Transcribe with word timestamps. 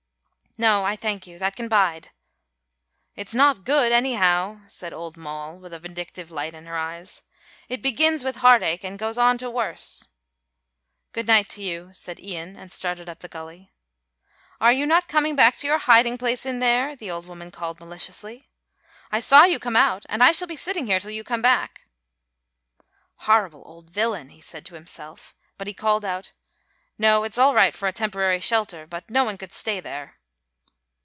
"No, 0.57 0.83
I 0.83 0.97
thank 0.97 1.25
you; 1.27 1.39
that 1.39 1.55
can 1.55 1.69
bide." 1.69 2.11
"It's 3.15 3.33
not 3.33 3.63
good 3.63 3.93
anyhow," 3.93 4.59
said 4.67 4.91
old 4.91 5.15
Moll 5.15 5.55
with 5.55 5.71
a 5.73 5.79
vindictive 5.79 6.29
light 6.29 6.53
in 6.53 6.65
her 6.65 6.75
eyes, 6.75 7.21
"it 7.69 7.81
begins 7.81 8.21
with 8.25 8.35
heartache 8.35 8.83
and 8.83 8.99
goes 8.99 9.17
on 9.17 9.37
to 9.37 9.49
worse." 9.49 10.09
"Good 11.13 11.25
night 11.25 11.47
to 11.51 11.63
you," 11.63 11.91
said 11.93 12.19
Ian 12.19 12.57
and 12.57 12.69
started 12.69 13.07
up 13.07 13.19
the 13.19 13.29
gully. 13.29 13.71
"Are 14.59 14.73
you 14.73 14.85
not 14.85 15.07
coming 15.07 15.37
back 15.37 15.55
to 15.55 15.67
your 15.67 15.77
hiding 15.79 16.17
place 16.17 16.45
in 16.45 16.59
there?" 16.59 16.97
the 16.97 17.09
old 17.09 17.27
woman 17.27 17.49
called 17.49 17.79
maliciously. 17.79 18.49
"I 19.09 19.21
saw 19.21 19.45
you 19.45 19.57
come 19.57 19.77
out 19.77 20.05
and 20.09 20.21
I 20.21 20.33
shall 20.33 20.49
be 20.49 20.57
sitting 20.57 20.85
here 20.85 20.99
till 20.99 21.11
you 21.11 21.23
come 21.23 21.41
back." 21.41 21.85
"Horrible 23.19 23.63
old 23.65 23.89
villain," 23.89 24.27
he 24.29 24.41
said 24.41 24.65
to 24.65 24.75
himself, 24.75 25.33
but 25.57 25.67
he 25.67 25.73
called 25.73 26.03
out, 26.03 26.33
"No, 26.97 27.23
it's 27.23 27.37
all 27.37 27.53
right 27.55 27.73
for 27.73 27.87
a 27.87 27.93
temporary 27.93 28.41
shelter, 28.41 28.85
but 28.85 29.09
no 29.09 29.23
one 29.23 29.37
could 29.37 29.53
stay 29.53 29.79
there." 29.79 30.17